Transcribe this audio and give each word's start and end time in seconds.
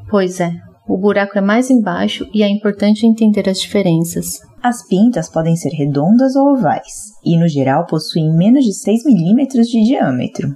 Pois 0.09 0.40
é, 0.40 0.52
o 0.90 0.98
buraco 0.98 1.38
é 1.38 1.42
mais 1.42 1.70
embaixo 1.70 2.28
e 2.34 2.42
é 2.42 2.50
importante 2.50 3.06
entender 3.06 3.48
as 3.48 3.62
diferenças. 3.62 4.40
As 4.62 4.86
pintas 4.88 5.30
podem 5.30 5.56
ser 5.56 5.70
redondas 5.70 6.36
ou 6.36 6.54
ovais 6.54 7.12
e, 7.23 7.38
no 7.38 7.48
geral, 7.48 7.86
possuem 7.86 8.36
menos 8.36 8.66
de 8.66 8.73
6 8.73 9.06
milímetros 9.06 9.68
de 9.68 9.84
diâmetro. 9.84 10.50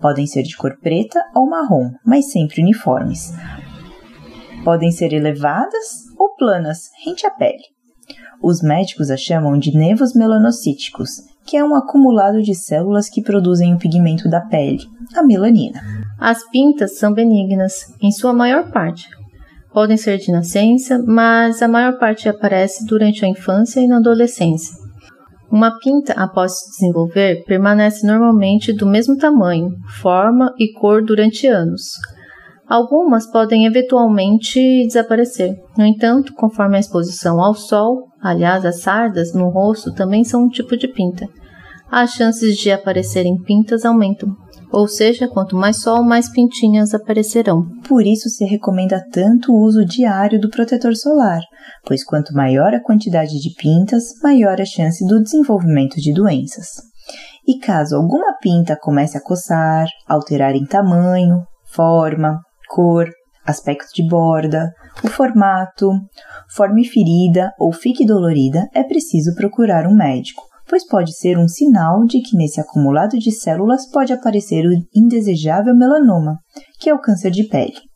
Podem 0.00 0.26
ser 0.26 0.42
de 0.42 0.56
cor 0.56 0.78
preta 0.80 1.22
ou 1.36 1.46
marrom, 1.46 1.90
mas 2.02 2.32
sempre 2.32 2.62
uniformes. 2.62 3.30
Podem 4.64 4.90
ser 4.90 5.12
elevadas 5.12 6.06
ou 6.18 6.34
planas, 6.34 6.88
rente 7.04 7.26
à 7.26 7.30
pele. 7.30 7.62
Os 8.42 8.62
médicos 8.62 9.10
a 9.10 9.18
chamam 9.18 9.58
de 9.58 9.76
nevos 9.76 10.14
melanocíticos, 10.14 11.10
que 11.44 11.58
é 11.58 11.64
um 11.64 11.74
acumulado 11.74 12.40
de 12.40 12.54
células 12.54 13.10
que 13.10 13.22
produzem 13.22 13.74
o 13.74 13.78
pigmento 13.78 14.30
da 14.30 14.40
pele, 14.40 14.84
a 15.14 15.22
melanina. 15.22 15.80
As 16.18 16.48
pintas 16.50 16.98
são 16.98 17.12
benignas, 17.12 17.94
em 18.00 18.10
sua 18.10 18.32
maior 18.32 18.70
parte, 18.70 19.08
podem 19.72 19.96
ser 19.96 20.18
de 20.18 20.32
nascença, 20.32 21.02
mas 21.06 21.62
a 21.62 21.68
maior 21.68 21.98
parte 21.98 22.28
aparece 22.28 22.84
durante 22.86 23.24
a 23.24 23.28
infância 23.28 23.80
e 23.80 23.86
na 23.86 23.98
adolescência. 23.98 24.76
Uma 25.50 25.78
pinta, 25.78 26.12
após 26.12 26.52
se 26.58 26.70
desenvolver, 26.72 27.42
permanece 27.44 28.06
normalmente 28.06 28.72
do 28.72 28.86
mesmo 28.86 29.16
tamanho, 29.16 29.70
forma 30.00 30.52
e 30.58 30.72
cor 30.72 31.02
durante 31.02 31.46
anos. 31.46 31.82
Algumas 32.68 33.26
podem 33.30 33.64
eventualmente 33.64 34.60
desaparecer. 34.86 35.56
No 35.76 35.86
entanto, 35.86 36.34
conforme 36.34 36.76
a 36.76 36.80
exposição 36.80 37.40
ao 37.40 37.54
sol, 37.54 38.08
aliás, 38.20 38.62
as 38.66 38.82
sardas 38.82 39.32
no 39.32 39.48
rosto 39.48 39.90
também 39.94 40.22
são 40.22 40.44
um 40.44 40.48
tipo 40.48 40.76
de 40.76 40.86
pinta. 40.86 41.26
As 41.90 42.10
chances 42.10 42.58
de 42.58 42.70
aparecerem 42.70 43.40
pintas 43.42 43.86
aumentam. 43.86 44.36
Ou 44.70 44.86
seja, 44.86 45.26
quanto 45.26 45.56
mais 45.56 45.80
sol, 45.80 46.02
mais 46.02 46.28
pintinhas 46.28 46.92
aparecerão. 46.92 47.66
Por 47.88 48.06
isso 48.06 48.28
se 48.28 48.44
recomenda 48.44 49.02
tanto 49.10 49.52
o 49.52 49.64
uso 49.64 49.84
diário 49.84 50.38
do 50.38 50.50
protetor 50.50 50.94
solar, 50.94 51.40
pois 51.86 52.04
quanto 52.04 52.34
maior 52.34 52.74
a 52.74 52.82
quantidade 52.82 53.40
de 53.40 53.54
pintas, 53.54 54.20
maior 54.22 54.60
a 54.60 54.66
chance 54.66 55.06
do 55.06 55.22
desenvolvimento 55.22 55.96
de 56.00 56.12
doenças. 56.12 56.82
E 57.46 57.58
caso 57.58 57.96
alguma 57.96 58.36
pinta 58.42 58.76
comece 58.76 59.16
a 59.16 59.22
coçar, 59.22 59.86
alterar 60.06 60.54
em 60.54 60.66
tamanho, 60.66 61.42
forma, 61.72 62.40
cor, 62.68 63.08
aspecto 63.46 63.88
de 63.94 64.06
borda, 64.06 64.70
o 65.02 65.08
formato, 65.08 65.90
forme 66.54 66.84
ferida 66.84 67.52
ou 67.58 67.72
fique 67.72 68.04
dolorida, 68.04 68.68
é 68.74 68.84
preciso 68.84 69.34
procurar 69.34 69.86
um 69.86 69.94
médico 69.94 70.42
pois 70.68 70.86
pode 70.86 71.16
ser 71.16 71.38
um 71.38 71.48
sinal 71.48 72.04
de 72.04 72.20
que 72.20 72.36
nesse 72.36 72.60
acumulado 72.60 73.18
de 73.18 73.32
células 73.32 73.88
pode 73.90 74.12
aparecer 74.12 74.64
o 74.66 74.72
indesejável 74.94 75.74
melanoma, 75.74 76.38
que 76.78 76.90
é 76.90 76.94
o 76.94 77.00
câncer 77.00 77.30
de 77.30 77.44
pele. 77.44 77.88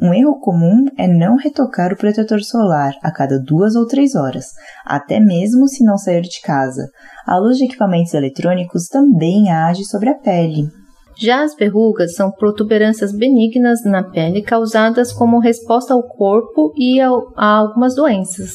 Um 0.00 0.14
erro 0.14 0.38
comum 0.38 0.84
é 0.96 1.08
não 1.08 1.36
retocar 1.36 1.92
o 1.92 1.96
protetor 1.96 2.40
solar 2.40 2.94
a 3.02 3.10
cada 3.10 3.36
duas 3.36 3.74
ou 3.74 3.84
três 3.84 4.14
horas, 4.14 4.46
até 4.86 5.18
mesmo 5.18 5.66
se 5.66 5.82
não 5.84 5.98
sair 5.98 6.22
de 6.22 6.40
casa. 6.40 6.86
A 7.26 7.36
luz 7.36 7.56
de 7.56 7.64
equipamentos 7.64 8.14
eletrônicos 8.14 8.86
também 8.86 9.50
age 9.50 9.84
sobre 9.84 10.08
a 10.08 10.14
pele. 10.14 10.68
Já 11.16 11.42
as 11.42 11.56
verrugas 11.56 12.14
são 12.14 12.30
protuberâncias 12.30 13.10
benignas 13.10 13.82
na 13.84 14.04
pele 14.04 14.40
causadas 14.40 15.12
como 15.12 15.40
resposta 15.40 15.92
ao 15.92 16.02
corpo 16.04 16.72
e 16.76 17.00
a, 17.00 17.10
algumas 17.36 17.96
doenças, 17.96 18.54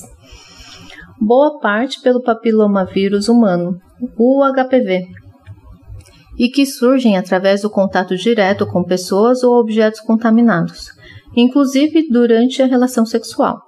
boa 1.26 1.60
parte 1.60 2.02
pelo 2.02 2.22
papilomavírus 2.22 3.30
humano, 3.30 3.80
o 4.18 4.44
HPV, 4.44 5.08
e 6.38 6.50
que 6.50 6.66
surgem 6.66 7.18
através 7.18 7.62
do 7.62 7.70
contato 7.70 8.16
direto 8.16 8.66
com 8.68 8.84
pessoas 8.84 9.44
ou 9.44 9.60
objetos 9.60 10.02
contaminados, 10.02 10.90
inclusive 11.36 12.08
durante 12.10 12.62
a 12.62 12.66
relação 12.66 13.06
sexual. 13.06 13.62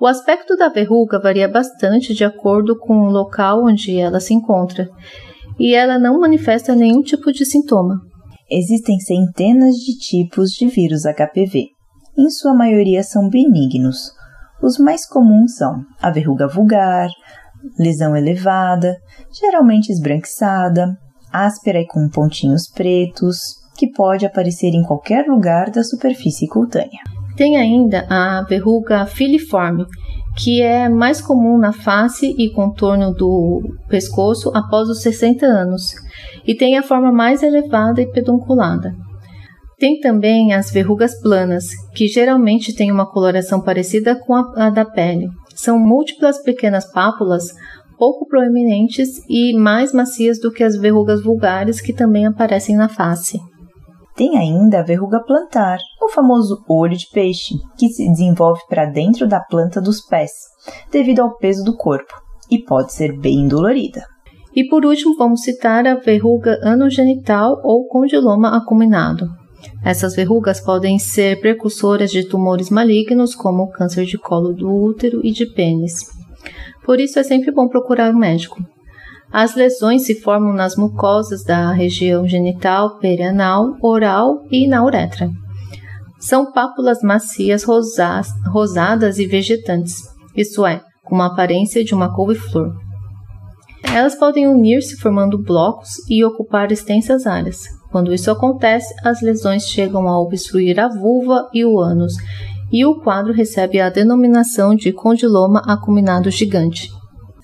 O 0.00 0.06
aspecto 0.06 0.56
da 0.56 0.68
verruga 0.68 1.18
varia 1.18 1.48
bastante 1.48 2.14
de 2.14 2.24
acordo 2.24 2.78
com 2.78 3.00
o 3.00 3.10
local 3.10 3.64
onde 3.64 3.96
ela 3.96 4.20
se 4.20 4.32
encontra, 4.32 4.88
e 5.58 5.74
ela 5.74 5.98
não 5.98 6.20
manifesta 6.20 6.74
nenhum 6.74 7.02
tipo 7.02 7.32
de 7.32 7.44
sintoma. 7.44 8.00
Existem 8.50 8.98
centenas 9.00 9.74
de 9.74 9.98
tipos 9.98 10.50
de 10.50 10.66
vírus 10.68 11.02
HPV. 11.02 11.66
Em 12.16 12.30
sua 12.30 12.54
maioria 12.54 13.02
são 13.02 13.28
benignos, 13.28 14.12
os 14.62 14.78
mais 14.78 15.06
comuns 15.06 15.56
são 15.56 15.84
a 16.00 16.10
verruga 16.10 16.48
vulgar, 16.48 17.08
lesão 17.78 18.16
elevada, 18.16 18.96
geralmente 19.40 19.90
esbranquiçada, 19.90 20.96
áspera 21.32 21.80
e 21.80 21.86
com 21.86 22.08
pontinhos 22.08 22.68
pretos, 22.68 23.56
que 23.76 23.90
pode 23.92 24.26
aparecer 24.26 24.74
em 24.74 24.82
qualquer 24.82 25.26
lugar 25.26 25.70
da 25.70 25.84
superfície 25.84 26.48
cutânea. 26.48 27.00
Tem 27.36 27.56
ainda 27.56 28.04
a 28.10 28.42
verruga 28.42 29.06
filiforme, 29.06 29.86
que 30.36 30.60
é 30.60 30.88
mais 30.88 31.20
comum 31.20 31.56
na 31.56 31.72
face 31.72 32.34
e 32.36 32.50
contorno 32.52 33.12
do 33.12 33.62
pescoço 33.88 34.50
após 34.54 34.88
os 34.88 35.02
60 35.02 35.46
anos, 35.46 35.94
e 36.44 36.54
tem 36.54 36.76
a 36.76 36.82
forma 36.82 37.12
mais 37.12 37.42
elevada 37.42 38.02
e 38.02 38.10
pedunculada. 38.10 38.92
Tem 39.78 40.00
também 40.00 40.52
as 40.52 40.72
verrugas 40.72 41.20
planas, 41.20 41.66
que 41.94 42.08
geralmente 42.08 42.74
têm 42.74 42.90
uma 42.90 43.10
coloração 43.10 43.60
parecida 43.60 44.18
com 44.18 44.34
a, 44.34 44.70
da 44.70 44.84
pele. 44.84 45.28
São 45.54 45.78
múltiplas 45.78 46.42
pequenas 46.42 46.90
pápulas 46.90 47.54
pouco 47.98 48.26
proeminentes 48.26 49.22
e 49.28 49.56
mais 49.56 49.92
macias 49.92 50.40
do 50.40 50.52
que 50.52 50.62
as 50.62 50.76
verrugas 50.76 51.22
vulgares 51.22 51.80
que 51.80 51.92
também 51.92 52.26
aparecem 52.26 52.76
na 52.76 52.88
face. 52.88 53.38
Tem 54.16 54.36
ainda 54.36 54.80
a 54.80 54.82
verruga 54.82 55.22
plantar, 55.22 55.78
o 56.02 56.08
famoso 56.08 56.64
olho 56.68 56.96
de 56.96 57.06
peixe, 57.12 57.54
que 57.76 57.88
se 57.88 58.08
desenvolve 58.08 58.60
para 58.68 58.86
dentro 58.86 59.28
da 59.28 59.38
planta 59.38 59.80
dos 59.80 60.00
pés, 60.00 60.32
devido 60.90 61.20
ao 61.20 61.36
peso 61.36 61.62
do 61.62 61.76
corpo, 61.76 62.12
e 62.50 62.58
pode 62.58 62.92
ser 62.92 63.16
bem 63.16 63.46
dolorida. 63.46 64.04
E 64.56 64.64
por 64.64 64.84
último, 64.84 65.16
vamos 65.16 65.42
citar 65.42 65.86
a 65.86 65.94
verruga 65.94 66.58
anogenital 66.64 67.60
ou 67.62 67.86
condiloma 67.86 68.56
acuminado, 68.56 69.28
essas 69.84 70.14
verrugas 70.14 70.60
podem 70.60 70.98
ser 70.98 71.40
precursoras 71.40 72.10
de 72.10 72.24
tumores 72.24 72.70
malignos, 72.70 73.34
como 73.34 73.64
o 73.64 73.70
câncer 73.70 74.04
de 74.04 74.18
colo 74.18 74.52
do 74.52 74.68
útero 74.70 75.20
e 75.24 75.32
de 75.32 75.46
pênis. 75.46 76.06
Por 76.84 77.00
isso 77.00 77.18
é 77.18 77.22
sempre 77.22 77.50
bom 77.50 77.68
procurar 77.68 78.14
um 78.14 78.18
médico. 78.18 78.58
As 79.30 79.54
lesões 79.54 80.06
se 80.06 80.14
formam 80.20 80.54
nas 80.54 80.74
mucosas 80.76 81.44
da 81.44 81.70
região 81.72 82.26
genital, 82.26 82.98
perianal, 82.98 83.76
oral 83.82 84.42
e 84.50 84.66
na 84.66 84.84
uretra. 84.84 85.30
São 86.18 86.50
pápulas 86.50 87.02
macias 87.02 87.62
rosadas 87.64 89.18
e 89.18 89.26
vegetantes, 89.26 90.02
isto 90.34 90.66
é, 90.66 90.82
com 91.04 91.14
uma 91.14 91.26
aparência 91.26 91.84
de 91.84 91.94
uma 91.94 92.12
couve-flor. 92.14 92.74
Elas 93.94 94.14
podem 94.16 94.48
unir-se 94.48 94.96
formando 94.96 95.38
blocos 95.38 95.90
e 96.08 96.24
ocupar 96.24 96.72
extensas 96.72 97.26
áreas. 97.26 97.77
Quando 97.90 98.12
isso 98.12 98.30
acontece, 98.30 98.94
as 99.02 99.20
lesões 99.22 99.64
chegam 99.64 100.06
a 100.06 100.20
obstruir 100.20 100.78
a 100.78 100.88
vulva 100.88 101.48
e 101.54 101.64
o 101.64 101.80
ânus, 101.80 102.14
e 102.70 102.84
o 102.84 103.00
quadro 103.00 103.32
recebe 103.32 103.80
a 103.80 103.88
denominação 103.88 104.74
de 104.74 104.92
condiloma 104.92 105.62
acuminado 105.66 106.30
gigante. 106.30 106.90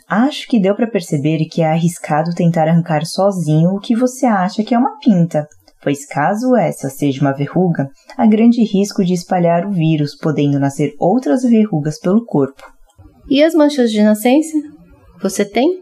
Acho 0.09 0.47
que 0.47 0.61
deu 0.61 0.75
para 0.77 0.87
perceber 0.87 1.47
que 1.47 1.63
é 1.63 1.71
arriscado 1.71 2.35
tentar 2.35 2.69
arrancar 2.69 3.07
sozinho 3.07 3.71
o 3.71 3.81
que 3.81 3.97
você 3.97 4.27
acha 4.27 4.63
que 4.63 4.75
é 4.75 4.79
uma 4.79 4.99
pinta, 4.99 5.49
pois 5.83 6.07
caso 6.07 6.55
essa 6.55 6.91
seja 6.91 7.23
uma 7.23 7.33
verruga, 7.33 7.89
há 8.17 8.27
grande 8.27 8.63
risco 8.63 9.03
de 9.03 9.15
espalhar 9.15 9.67
o 9.67 9.71
vírus, 9.71 10.15
podendo 10.15 10.59
nascer 10.59 10.95
outras 10.99 11.43
verrugas 11.43 11.99
pelo 11.99 12.25
corpo. 12.25 12.63
E 13.31 13.43
as 13.43 13.55
manchas 13.55 13.91
de 13.91 14.03
nascença? 14.03 14.59
Você 15.23 15.43
tem? 15.43 15.81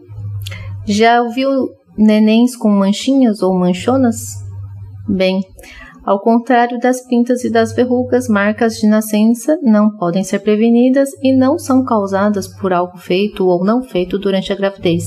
Já 0.85 1.21
ouviu 1.21 1.49
nenéns 1.97 2.55
com 2.55 2.69
manchinhas 2.69 3.41
ou 3.41 3.53
manchonas? 3.53 4.42
Bem, 5.07 5.41
ao 6.05 6.19
contrário 6.19 6.79
das 6.79 7.05
pintas 7.05 7.43
e 7.43 7.51
das 7.51 7.73
verrugas, 7.73 8.27
marcas 8.27 8.75
de 8.75 8.87
nascença 8.87 9.57
não 9.61 9.95
podem 9.97 10.23
ser 10.23 10.39
prevenidas 10.39 11.09
e 11.21 11.35
não 11.35 11.57
são 11.57 11.83
causadas 11.83 12.47
por 12.47 12.73
algo 12.73 12.97
feito 12.97 13.45
ou 13.45 13.63
não 13.63 13.83
feito 13.83 14.17
durante 14.17 14.51
a 14.51 14.55
gravidez. 14.55 15.05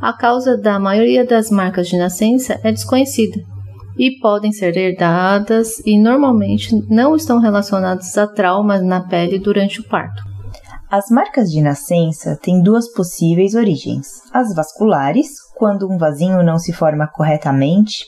A 0.00 0.12
causa 0.12 0.56
da 0.56 0.78
maioria 0.78 1.24
das 1.24 1.50
marcas 1.50 1.88
de 1.88 1.96
nascença 1.96 2.58
é 2.64 2.72
desconhecida 2.72 3.40
e 3.96 4.18
podem 4.18 4.52
ser 4.52 4.76
herdadas 4.76 5.78
e 5.86 5.98
normalmente 6.00 6.74
não 6.88 7.14
estão 7.14 7.38
relacionadas 7.38 8.16
a 8.18 8.26
traumas 8.26 8.82
na 8.82 9.06
pele 9.06 9.38
durante 9.38 9.80
o 9.80 9.84
parto. 9.84 10.22
As 10.90 11.08
marcas 11.08 11.50
de 11.50 11.60
nascença 11.60 12.36
têm 12.42 12.60
duas 12.62 12.92
possíveis 12.92 13.54
origens: 13.54 14.08
as 14.32 14.54
vasculares, 14.54 15.28
quando 15.56 15.88
um 15.90 15.96
vasinho 15.96 16.42
não 16.42 16.58
se 16.58 16.72
forma 16.72 17.06
corretamente, 17.06 18.04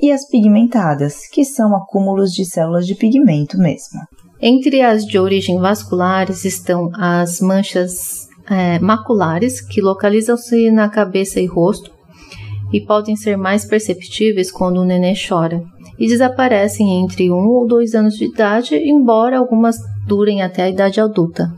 e 0.00 0.10
as 0.10 0.26
pigmentadas, 0.26 1.26
que 1.30 1.44
são 1.44 1.76
acúmulos 1.76 2.32
de 2.32 2.44
células 2.44 2.86
de 2.86 2.94
pigmento 2.94 3.58
mesmo. 3.58 4.00
Entre 4.40 4.80
as 4.80 5.04
de 5.04 5.18
origem 5.18 5.58
vasculares 5.58 6.44
estão 6.44 6.90
as 6.94 7.40
manchas 7.40 8.26
é, 8.48 8.78
maculares, 8.78 9.60
que 9.60 9.82
localizam-se 9.82 10.70
na 10.70 10.88
cabeça 10.88 11.40
e 11.40 11.46
rosto 11.46 11.90
e 12.72 12.80
podem 12.80 13.16
ser 13.16 13.36
mais 13.36 13.64
perceptíveis 13.64 14.50
quando 14.50 14.78
o 14.78 14.84
nenê 14.84 15.12
chora, 15.14 15.62
e 15.98 16.06
desaparecem 16.06 17.02
entre 17.02 17.30
um 17.30 17.48
ou 17.48 17.66
dois 17.66 17.94
anos 17.94 18.14
de 18.14 18.26
idade, 18.26 18.76
embora 18.76 19.38
algumas 19.38 19.76
durem 20.06 20.40
até 20.40 20.62
a 20.62 20.70
idade 20.70 21.00
adulta. 21.00 21.48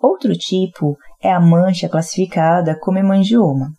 Outro 0.00 0.32
tipo 0.34 0.96
é 1.22 1.32
a 1.32 1.40
mancha 1.40 1.88
classificada 1.88 2.78
como 2.78 2.98
hemangioma. 2.98 3.77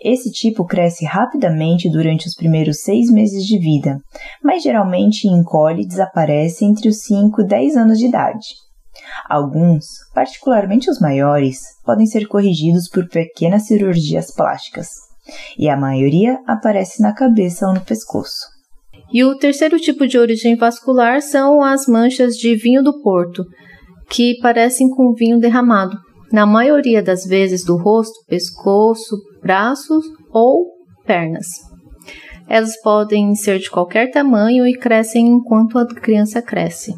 Esse 0.00 0.30
tipo 0.30 0.64
cresce 0.64 1.04
rapidamente 1.04 1.90
durante 1.90 2.26
os 2.26 2.34
primeiros 2.34 2.82
seis 2.82 3.10
meses 3.10 3.44
de 3.44 3.58
vida, 3.58 3.98
mas 4.42 4.62
geralmente 4.62 5.28
encolhe 5.28 5.82
e 5.82 5.86
desaparece 5.86 6.64
entre 6.64 6.88
os 6.88 7.02
5 7.02 7.40
e 7.40 7.46
10 7.46 7.76
anos 7.76 7.98
de 7.98 8.06
idade. 8.06 8.46
Alguns, 9.28 9.86
particularmente 10.14 10.90
os 10.90 11.00
maiores, 11.00 11.60
podem 11.84 12.06
ser 12.06 12.26
corrigidos 12.26 12.88
por 12.88 13.08
pequenas 13.08 13.66
cirurgias 13.66 14.32
plásticas, 14.34 14.88
e 15.58 15.68
a 15.68 15.76
maioria 15.76 16.38
aparece 16.46 17.02
na 17.02 17.14
cabeça 17.14 17.66
ou 17.66 17.74
no 17.74 17.80
pescoço. 17.80 18.52
E 19.12 19.24
o 19.24 19.36
terceiro 19.36 19.78
tipo 19.78 20.06
de 20.06 20.18
origem 20.18 20.56
vascular 20.56 21.20
são 21.20 21.62
as 21.62 21.86
manchas 21.86 22.34
de 22.34 22.56
vinho 22.56 22.82
do 22.82 23.02
Porto, 23.02 23.44
que 24.08 24.38
parecem 24.40 24.88
com 24.90 25.14
vinho 25.14 25.38
derramado, 25.38 25.96
na 26.32 26.46
maioria 26.46 27.02
das 27.02 27.24
vezes 27.26 27.62
do 27.62 27.76
rosto, 27.76 28.24
pescoço, 28.26 29.16
braços 29.42 30.04
ou 30.32 30.66
pernas. 31.04 31.46
Elas 32.48 32.80
podem 32.80 33.34
ser 33.34 33.58
de 33.58 33.70
qualquer 33.70 34.10
tamanho 34.10 34.66
e 34.66 34.76
crescem 34.76 35.26
enquanto 35.26 35.78
a 35.78 35.86
criança 35.86 36.40
cresce. 36.40 36.94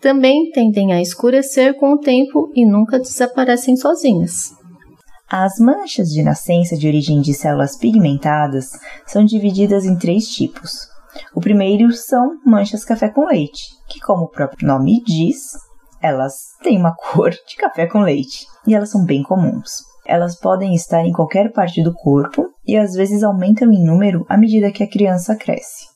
Também 0.00 0.50
tendem 0.52 0.92
a 0.92 1.02
escurecer 1.02 1.74
com 1.74 1.92
o 1.92 1.98
tempo 1.98 2.50
e 2.54 2.64
nunca 2.64 2.98
desaparecem 2.98 3.76
sozinhas. 3.76 4.54
As 5.28 5.58
manchas 5.60 6.08
de 6.08 6.22
nascença 6.22 6.76
de 6.76 6.88
origem 6.88 7.20
de 7.20 7.34
células 7.34 7.76
pigmentadas 7.76 8.70
são 9.06 9.24
divididas 9.24 9.84
em 9.84 9.96
três 9.96 10.26
tipos. 10.28 10.88
O 11.34 11.40
primeiro 11.40 11.92
são 11.92 12.38
manchas 12.44 12.84
café 12.84 13.08
com 13.08 13.26
leite, 13.26 13.62
que, 13.88 14.00
como 14.00 14.24
o 14.24 14.28
próprio 14.28 14.66
nome 14.66 15.02
diz, 15.04 15.52
elas 16.02 16.34
têm 16.62 16.78
uma 16.78 16.94
cor 17.12 17.30
de 17.30 17.56
café 17.56 17.86
com 17.86 18.00
leite 18.00 18.46
e 18.66 18.74
elas 18.74 18.90
são 18.90 19.04
bem 19.04 19.22
comuns. 19.22 19.70
Elas 20.06 20.38
podem 20.38 20.74
estar 20.74 21.04
em 21.04 21.12
qualquer 21.12 21.52
parte 21.52 21.82
do 21.82 21.94
corpo 21.94 22.46
e 22.66 22.76
às 22.76 22.94
vezes 22.94 23.22
aumentam 23.22 23.70
em 23.72 23.84
número 23.84 24.24
à 24.28 24.36
medida 24.36 24.72
que 24.72 24.82
a 24.82 24.88
criança 24.88 25.36
cresce. 25.36 25.90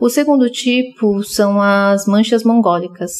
O 0.00 0.08
segundo 0.08 0.50
tipo 0.50 1.22
são 1.22 1.62
as 1.62 2.06
manchas 2.06 2.42
mongólicas. 2.42 3.12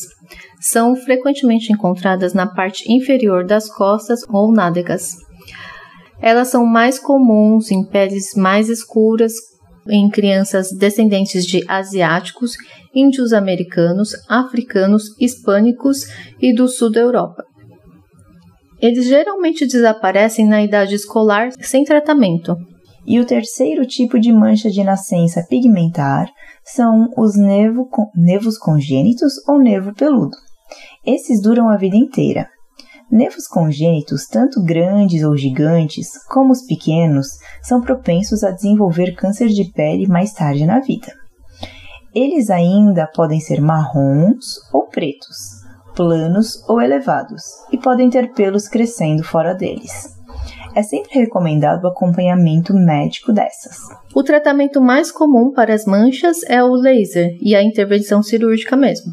São 0.60 0.96
frequentemente 0.96 1.72
encontradas 1.72 2.34
na 2.34 2.46
parte 2.46 2.90
inferior 2.90 3.46
das 3.46 3.68
costas 3.68 4.20
ou 4.28 4.50
nádegas. 4.50 5.16
Elas 6.20 6.48
são 6.48 6.64
mais 6.66 6.98
comuns 6.98 7.70
em 7.70 7.84
peles 7.84 8.34
mais 8.34 8.68
escuras, 8.68 9.32
em 9.88 10.08
crianças 10.08 10.68
descendentes 10.70 11.44
de 11.44 11.64
asiáticos, 11.68 12.52
índios 12.94 13.32
americanos, 13.32 14.10
africanos, 14.28 15.04
hispânicos 15.20 16.06
e 16.40 16.54
do 16.54 16.68
sul 16.68 16.90
da 16.90 17.00
Europa. 17.00 17.44
Eles 18.80 19.06
geralmente 19.06 19.66
desaparecem 19.66 20.46
na 20.46 20.62
idade 20.62 20.94
escolar 20.94 21.50
sem 21.60 21.84
tratamento. 21.84 22.56
E 23.06 23.18
o 23.18 23.24
terceiro 23.24 23.84
tipo 23.86 24.18
de 24.18 24.32
mancha 24.32 24.70
de 24.70 24.82
nascença 24.82 25.44
pigmentar 25.48 26.28
são 26.64 27.08
os 27.16 27.36
nevo, 27.36 27.88
nevos 28.14 28.58
congênitos 28.58 29.34
ou 29.48 29.58
nevo 29.58 29.92
peludo. 29.94 30.36
Esses 31.04 31.42
duram 31.42 31.68
a 31.68 31.76
vida 31.76 31.96
inteira. 31.96 32.48
Nevos 33.12 33.46
congênitos, 33.46 34.26
tanto 34.26 34.64
grandes 34.64 35.22
ou 35.22 35.36
gigantes, 35.36 36.08
como 36.30 36.50
os 36.50 36.62
pequenos, 36.62 37.26
são 37.62 37.82
propensos 37.82 38.42
a 38.42 38.50
desenvolver 38.50 39.14
câncer 39.14 39.48
de 39.48 39.70
pele 39.70 40.06
mais 40.06 40.32
tarde 40.32 40.64
na 40.64 40.80
vida. 40.80 41.12
Eles 42.14 42.48
ainda 42.48 43.06
podem 43.06 43.38
ser 43.38 43.60
marrons 43.60 44.56
ou 44.72 44.88
pretos, 44.88 45.36
planos 45.94 46.66
ou 46.66 46.80
elevados, 46.80 47.42
e 47.70 47.76
podem 47.76 48.08
ter 48.08 48.32
pelos 48.32 48.66
crescendo 48.66 49.22
fora 49.22 49.52
deles. 49.52 50.16
É 50.74 50.82
sempre 50.82 51.18
recomendado 51.18 51.84
o 51.84 51.88
acompanhamento 51.88 52.72
médico 52.72 53.30
dessas. 53.30 53.76
O 54.14 54.22
tratamento 54.22 54.80
mais 54.80 55.12
comum 55.12 55.52
para 55.52 55.74
as 55.74 55.84
manchas 55.84 56.38
é 56.48 56.64
o 56.64 56.72
laser 56.72 57.36
e 57.42 57.54
a 57.54 57.62
intervenção 57.62 58.22
cirúrgica 58.22 58.74
mesmo. 58.74 59.12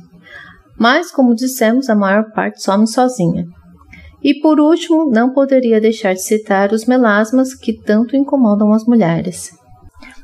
Mas, 0.79 1.11
como 1.11 1.35
dissemos, 1.35 1.89
a 1.89 1.95
maior 1.95 2.31
parte 2.31 2.63
some 2.63 2.87
sozinha. 2.87 3.58
E 4.21 4.39
por 4.41 4.59
último, 4.59 5.09
não 5.09 5.33
poderia 5.33 5.79
deixar 5.79 6.13
de 6.13 6.21
citar 6.21 6.73
os 6.73 6.85
melasmas 6.85 7.53
que 7.53 7.73
tanto 7.73 8.15
incomodam 8.15 8.73
as 8.73 8.85
mulheres. 8.85 9.51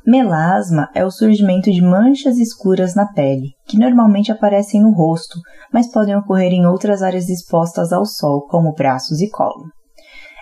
Melasma 0.06 0.88
é 0.94 1.04
o 1.04 1.10
surgimento 1.10 1.72
de 1.72 1.82
manchas 1.82 2.38
escuras 2.38 2.94
na 2.94 3.08
pele, 3.08 3.54
que 3.66 3.78
normalmente 3.78 4.32
aparecem 4.32 4.82
no 4.82 4.92
rosto, 4.92 5.40
mas 5.74 5.92
podem 5.92 6.16
ocorrer 6.16 6.52
em 6.52 6.68
outras 6.68 7.02
áreas 7.02 7.28
expostas 7.28 7.92
ao 7.92 8.06
sol, 8.06 8.46
como 8.48 8.74
braços 8.74 9.20
e 9.20 9.30
colo. 9.30 9.66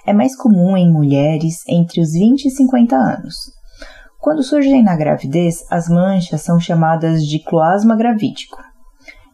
É 0.06 0.12
mais 0.12 0.36
comum 0.36 0.76
em 0.76 0.92
mulheres 0.92 1.60
entre 1.68 2.02
os 2.02 2.12
20 2.12 2.46
e 2.46 2.50
50 2.52 2.96
anos. 2.96 3.36
Quando 4.20 4.44
surgem 4.44 4.84
na 4.84 4.98
gravidez, 4.98 5.64
as 5.72 5.88
manchas 5.88 6.42
são 6.42 6.60
chamadas 6.60 7.24
de 7.24 7.40
cloasma 7.40 7.96
gravídico. 7.96 8.58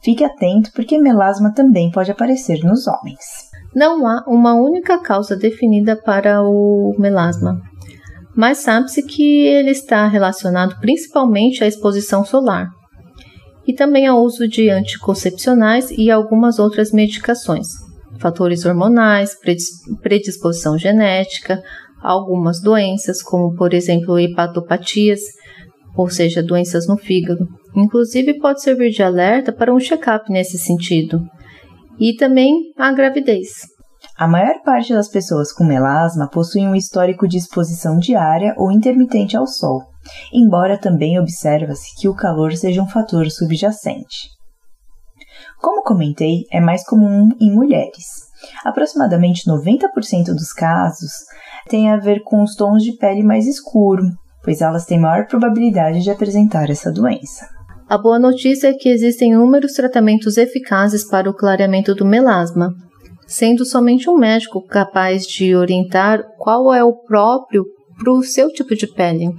Fique 0.03 0.23
atento 0.23 0.71
porque 0.73 0.99
melasma 0.99 1.53
também 1.53 1.89
pode 1.89 2.11
aparecer 2.11 2.63
nos 2.63 2.85
homens. 2.87 3.48
Não 3.75 4.07
há 4.07 4.23
uma 4.27 4.55
única 4.55 4.97
causa 4.97 5.35
definida 5.35 5.95
para 5.95 6.41
o 6.41 6.95
melasma, 6.97 7.61
mas 8.35 8.59
sabe-se 8.59 9.03
que 9.03 9.45
ele 9.45 9.69
está 9.69 10.07
relacionado 10.07 10.79
principalmente 10.79 11.63
à 11.63 11.67
exposição 11.67 12.25
solar 12.25 12.67
e 13.67 13.73
também 13.73 14.07
ao 14.07 14.23
uso 14.23 14.47
de 14.47 14.69
anticoncepcionais 14.69 15.91
e 15.91 16.09
algumas 16.09 16.57
outras 16.57 16.91
medicações, 16.91 17.67
fatores 18.17 18.65
hormonais, 18.65 19.37
predisposição 20.01 20.75
genética, 20.75 21.61
algumas 22.01 22.61
doenças, 22.61 23.21
como 23.21 23.55
por 23.55 23.73
exemplo 23.73 24.17
hepatopatias, 24.17 25.19
ou 25.95 26.09
seja, 26.09 26.41
doenças 26.41 26.87
no 26.87 26.97
fígado. 26.97 27.47
Inclusive 27.75 28.39
pode 28.39 28.63
servir 28.63 28.89
de 28.89 29.03
alerta 29.03 29.51
para 29.51 29.73
um 29.73 29.79
check-up 29.79 30.31
nesse 30.31 30.57
sentido 30.57 31.21
e 31.99 32.15
também 32.15 32.53
a 32.77 32.91
gravidez. 32.91 33.67
A 34.17 34.27
maior 34.27 34.61
parte 34.63 34.93
das 34.93 35.09
pessoas 35.09 35.51
com 35.51 35.63
melasma 35.63 36.29
possuem 36.29 36.67
um 36.67 36.75
histórico 36.75 37.27
de 37.27 37.37
exposição 37.37 37.97
diária 37.97 38.53
ou 38.57 38.71
intermitente 38.71 39.35
ao 39.35 39.45
sol, 39.45 39.81
embora 40.33 40.77
também 40.77 41.19
observa-se 41.19 41.95
que 41.99 42.07
o 42.07 42.15
calor 42.15 42.53
seja 42.53 42.81
um 42.81 42.87
fator 42.87 43.29
subjacente. 43.29 44.29
Como 45.59 45.83
comentei, 45.83 46.43
é 46.51 46.59
mais 46.59 46.85
comum 46.85 47.29
em 47.39 47.51
mulheres. 47.51 48.29
Aproximadamente 48.63 49.49
90% 49.49 50.27
dos 50.27 50.53
casos 50.53 51.11
tem 51.67 51.89
a 51.89 51.97
ver 51.97 52.23
com 52.23 52.41
os 52.41 52.55
tons 52.55 52.83
de 52.83 52.93
pele 52.97 53.23
mais 53.23 53.45
escuro, 53.45 54.03
pois 54.43 54.61
elas 54.61 54.85
têm 54.85 54.99
maior 54.99 55.27
probabilidade 55.27 56.01
de 56.01 56.09
apresentar 56.09 56.69
essa 56.69 56.91
doença. 56.91 57.58
A 57.89 57.97
boa 57.97 58.19
notícia 58.19 58.67
é 58.67 58.73
que 58.73 58.87
existem 58.87 59.31
inúmeros 59.31 59.73
tratamentos 59.73 60.37
eficazes 60.37 61.03
para 61.03 61.27
o 61.27 61.33
clareamento 61.33 61.95
do 61.95 62.05
melasma, 62.05 62.71
sendo 63.25 63.65
somente 63.65 64.07
um 64.07 64.15
médico 64.15 64.61
capaz 64.61 65.25
de 65.25 65.55
orientar 65.55 66.23
qual 66.37 66.71
é 66.71 66.83
o 66.83 66.93
próprio 66.93 67.65
para 67.97 68.13
o 68.13 68.21
seu 68.21 68.49
tipo 68.49 68.75
de 68.75 68.85
pele. 68.85 69.31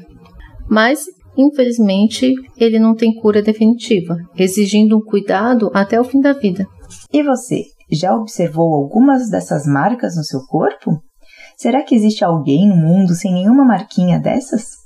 Mas, 0.68 1.04
infelizmente, 1.38 2.34
ele 2.56 2.80
não 2.80 2.96
tem 2.96 3.14
cura 3.14 3.40
definitiva, 3.40 4.16
exigindo 4.36 4.98
um 4.98 5.00
cuidado 5.00 5.70
até 5.72 6.00
o 6.00 6.04
fim 6.04 6.20
da 6.20 6.32
vida. 6.32 6.66
E 7.12 7.22
você, 7.22 7.62
já 7.88 8.12
observou 8.16 8.74
algumas 8.74 9.30
dessas 9.30 9.64
marcas 9.64 10.16
no 10.16 10.24
seu 10.24 10.40
corpo? 10.48 11.00
Será 11.56 11.84
que 11.84 11.94
existe 11.94 12.24
alguém 12.24 12.68
no 12.68 12.74
mundo 12.74 13.14
sem 13.14 13.32
nenhuma 13.32 13.64
marquinha 13.64 14.18
dessas? 14.18 14.79